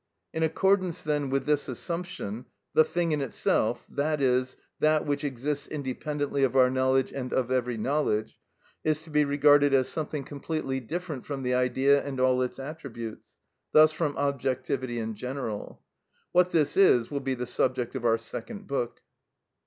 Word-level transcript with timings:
(12) 0.31 0.41
In 0.41 0.49
accordance, 0.49 1.03
then, 1.03 1.29
with 1.29 1.45
this 1.45 1.69
assumption, 1.69 2.45
the 2.73 2.83
thing 2.83 3.11
in 3.11 3.21
itself, 3.21 3.85
i.e., 3.95 4.45
that 4.79 5.05
which 5.05 5.23
exists 5.23 5.67
independently 5.67 6.43
of 6.43 6.55
our 6.55 6.71
knowledge 6.71 7.13
and 7.13 7.31
of 7.31 7.51
every 7.51 7.77
knowledge, 7.77 8.39
is 8.83 9.03
to 9.03 9.11
be 9.11 9.23
regarded 9.23 9.75
as 9.75 9.87
something 9.89 10.23
completely 10.23 10.79
different 10.79 11.23
from 11.27 11.43
the 11.43 11.53
idea 11.53 12.03
and 12.03 12.19
all 12.19 12.41
its 12.41 12.57
attributes, 12.57 13.35
thus 13.73 13.91
from 13.91 14.17
objectivity 14.17 14.97
in 14.97 15.13
general. 15.13 15.83
What 16.31 16.49
this 16.49 16.75
is 16.75 17.11
will 17.11 17.19
be 17.19 17.35
the 17.35 17.45
subject 17.45 17.93
of 17.93 18.03
our 18.03 18.17
second 18.17 18.65
book. 18.65 19.01